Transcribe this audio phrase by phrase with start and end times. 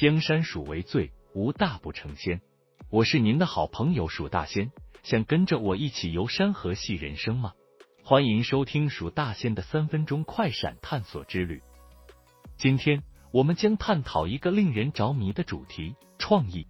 [0.00, 2.40] 江山属为最，无大不成仙。
[2.88, 7.52] 我是您的好朋友鼠大仙，想跟着我一起游山河戏人生吗？
[8.02, 11.60] 欢迎收听鼠大仙的三分钟快闪探索之旅。
[12.56, 16.66] 今天我们将探讨一个令人着迷的主题——创意。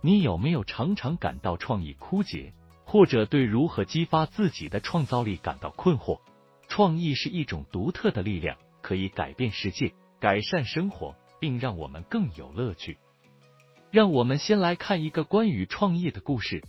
[0.00, 2.54] 你有没有常常感到创意枯竭，
[2.86, 6.22] 或者对如何激发自己的创造力感到困惑？
[6.68, 11.14] 创意是一种独特的力量，可以改变世界，改善生活。
[11.40, 12.98] 并让我们更有乐趣。
[13.90, 16.62] 让我们先来看一个关于创业的故事。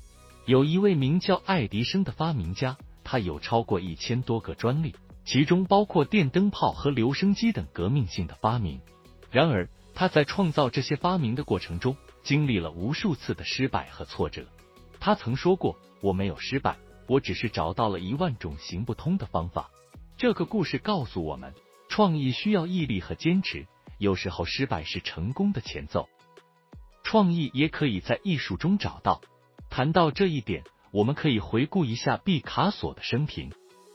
[0.47, 8.81] 有一位名叫爱迪生的发明家，他有超过一千多个专利，其中包括电灯泡和留声机等革命性的发明。
[9.29, 14.47] 然而，他在创造这些发明的过程中，经历了无数次的失败和挫折。
[14.99, 19.69] 他曾说过：“我没有失败，我只是找到了一万种行不通的方法。”
[20.17, 21.53] 这个故事告诉我们，
[21.87, 23.67] 创意需要毅力和坚持。
[24.01, 26.09] 有时候失败是成功的前奏，
[27.03, 29.21] 创意也可以在艺术中找到。
[29.69, 33.51] 谈到这一点，我们可以回顾一下毕卡索的生平。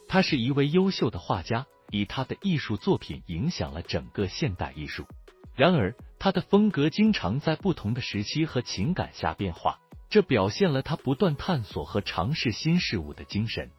[0.09, 5.05] 他是一位优秀的画家，以他的艺术作品影响了整个现代艺术。
[5.57, 13.73] 然而，他的风格经常在不同的时期和情感下变化，这表现了他不断探索和尝试新事物的精神。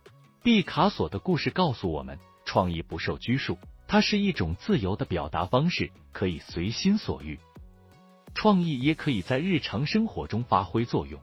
[0.44, 3.58] 毕卡索的故事告诉我们，创意不受拘束。
[3.88, 7.40] 它是一种自由的表达方式，可以随心所欲。
[8.36, 11.20] 创意也可以在日常生活中发挥作用。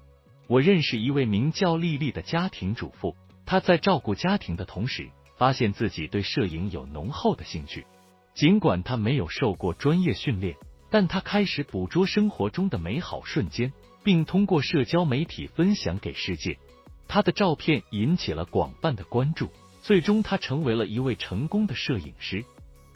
[0.47, 3.15] 我认识一位名叫丽丽的家庭主妇，
[3.47, 7.87] 她在照顾家庭的同时，发现自己对摄影有浓厚的兴趣。
[8.35, 10.57] 尽管她没有受过专业训练，
[10.91, 16.59] 但她开始捕捉生活中的美好瞬间，并通过社交媒体分享给世界。
[17.07, 19.51] 她的照片引起了广泛的关注，
[19.85, 22.43] 最终他成为了一位成功的摄影师。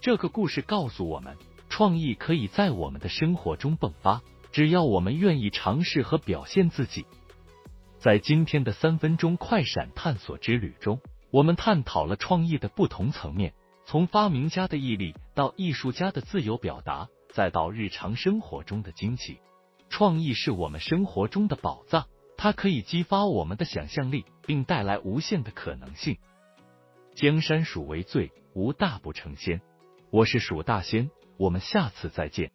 [0.00, 1.36] 这个故事告诉我们，
[1.68, 4.22] 创意可以在我们的生活中迸发，
[4.52, 7.04] 只要我们愿意尝试和表现自己。
[7.98, 10.98] 在今天的三分钟快闪探索之旅中，
[11.30, 13.52] 我们探讨了创意的不同层面，
[13.84, 19.40] 从发明家的毅力到艺术家的自由表达，再到日常生活中的惊奇。
[19.90, 22.06] 创意是我们生活中的宝藏，
[22.38, 26.16] 它可以激发我们的想象力，并带来无限的可能性。
[27.18, 29.60] 江山属为最，无大不成仙。
[30.12, 32.52] 我是蜀大仙，我们下次再见。